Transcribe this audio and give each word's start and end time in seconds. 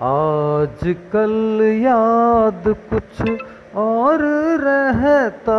आज 0.00 0.96
कल 1.12 1.60
याद 1.82 2.62
कुछ 2.66 3.30
और 3.76 4.20
रहता 4.60 5.58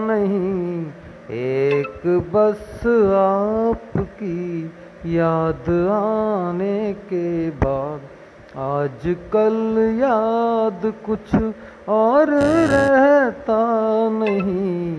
नहीं। 0.00 0.86
एक 1.30 2.02
बस 2.34 2.86
आपकी 3.16 4.70
याद 5.16 5.70
आने 5.90 6.92
के 6.92 7.50
बाद 7.50 8.00
आज 8.58 9.16
कल 9.32 9.98
याद 10.00 10.92
कुछ 11.06 11.34
और 11.88 12.30
रहता 12.70 13.60
नहीं। 14.12 14.96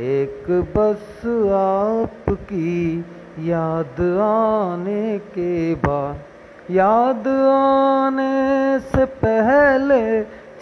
एक 0.00 0.50
बस 0.76 1.26
आपकी 1.52 2.98
याद 3.38 4.00
आने 4.22 5.18
के 5.18 5.74
बाद 5.74 6.24
याद 6.72 7.26
आने 7.28 8.78
से 8.80 9.04
पहले 9.20 10.02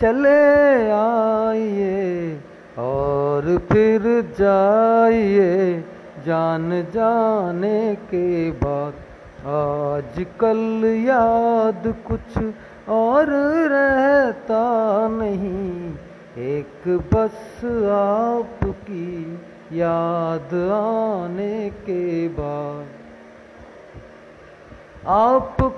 चले 0.00 0.40
आइए 0.92 2.40
और 2.78 3.58
फिर 3.72 4.02
जाइए 4.38 5.84
जान 6.26 6.70
जाने 6.94 7.94
के 8.10 8.50
बाद। 8.64 8.94
आज 9.50 10.24
कल 10.40 10.84
याद 11.06 11.82
कुछ 12.06 12.38
और 12.88 13.26
रहता 13.70 14.64
नहीं, 15.08 15.94
एक 16.48 16.88
बस 17.14 17.64
आपकी 17.94 19.40
याद 19.72 20.54
आने 20.74 21.68
के 21.80 22.28
बाद। 22.28 22.98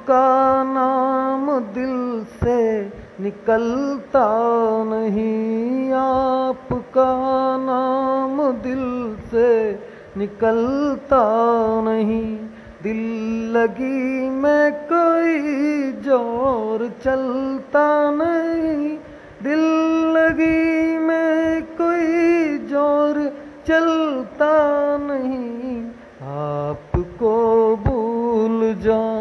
आपका 0.02 0.65
नाम 0.65 1.47
दिल 1.74 2.27
से 2.34 2.83
निकलता 3.23 4.24
नहीं। 4.84 5.93
आपका 5.93 7.07
नाम 7.57 8.43
दिल 8.62 8.82
से 9.30 9.51
निकलता 10.16 11.23
नहीं। 11.85 12.35
दिल 12.82 13.02
लगी 13.57 14.30
में 14.30 14.73
कोई 14.93 15.38
ज़ोर 16.02 16.88
चलता 17.05 17.87
नहीं। 18.10 18.99
दिल 19.43 19.65
लगी 20.16 20.99
में 20.99 21.62
कोई 21.62 22.59
ज़ोर 22.59 23.23
चलता 23.66 24.55
नहीं। 25.01 25.82
आपको 26.34 27.32
भूल 27.77 28.74
की 28.74 29.12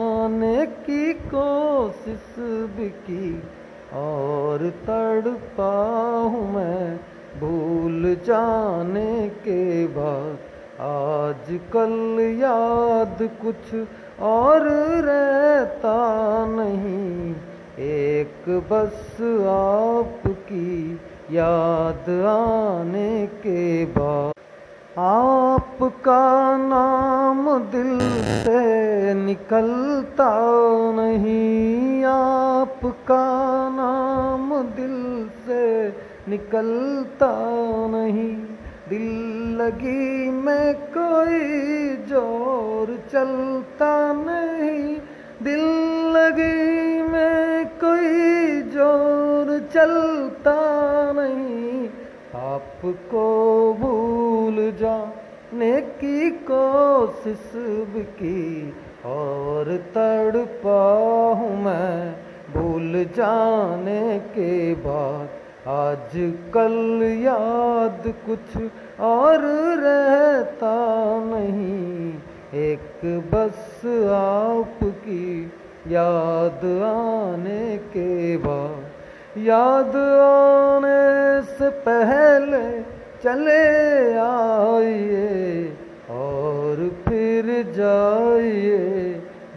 भी 2.40 2.90
की 2.90 3.44
और 3.94 4.70
तड़पा 4.86 5.74
हूँ 6.20 6.54
मैं 6.54 7.00
भूल 7.40 8.18
जाने 8.28 9.30
के 9.30 9.88
बाद। 9.88 10.38
आज 10.82 11.60
कल 11.74 12.20
याद 12.42 13.30
कुछ 13.42 13.76
और 14.22 14.62
रहता 15.04 15.98
नहीं। 16.46 17.36
एक 17.80 18.50
बस 18.72 19.18
आपकी 19.48 21.00
याद 21.32 22.10
आने 22.26 23.28
के 23.28 23.86
बाद। 23.86 24.34
आपका 25.00 26.24
नाम 26.58 27.60
दिल 27.60 28.00
से 28.44 28.61
निकलता 29.32 30.30
नहीं 30.96 32.04
आपका 32.04 33.26
नाम 33.70 34.50
दिल 34.64 35.30
से 35.46 35.66
निकलता 36.28 37.30
नहीं। 37.94 38.34
दिल 38.90 39.08
लगी 39.62 40.30
में 40.30 40.74
कोई 40.98 41.40
ज़ोर 42.10 42.88
चलता 43.14 43.94
नहीं। 44.14 44.98
दिल 45.44 45.64
लगी 46.18 47.02
में 47.02 47.66
कोई 47.84 48.62
ज़ोर 48.62 49.58
चलता 49.74 50.60
नहीं। 51.16 51.88
आपको 52.44 53.28
भूल 53.80 54.56
जाने 54.82 55.31
की 55.54 56.30
कोशिश 56.32 57.52
भी 57.94 58.04
की 58.04 58.74
और 59.06 59.66
तड़पा 59.96 60.84
हूँ 61.34 61.64
मैं 61.64 62.16
भूल 62.54 62.94
जाने 63.18 64.20
के 64.20 64.74
बाद। 64.74 65.30
आज 65.68 66.12
कल 66.54 67.04
याद 67.24 68.04
कुछ 68.26 68.58
और 69.00 69.40
रहता 69.80 70.76
नहीं, 71.26 72.14
एक 72.62 73.02
बस 73.34 73.82
आपकी 74.12 75.52
याद 75.88 76.66
आने 76.86 77.78
के 77.78 78.38
बाद। 78.38 79.38
याद 79.38 79.96
आने 80.22 81.42
से 81.54 81.70
पहले 81.70 82.91
चले 83.24 83.66
आइए 84.20 85.66
और 86.12 86.80
फिर 87.08 87.46
जाइए 87.72 88.80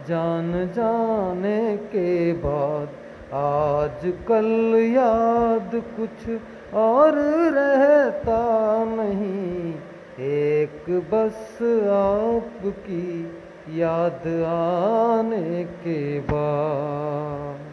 जान 0.07 0.51
जाने 0.75 1.61
के 1.93 2.11
बाद। 2.43 2.89
आज 3.35 4.05
कल 4.27 4.49
याद 4.87 5.71
कुछ 5.95 6.29
और 6.75 7.17
रहता 7.55 8.43
नहीं, 8.85 9.73
एक 10.25 10.85
बस 11.11 11.57
आपकी 11.93 13.09
याद 13.79 14.27
आने 14.47 15.63
के 15.83 16.19
बाद। 16.29 17.64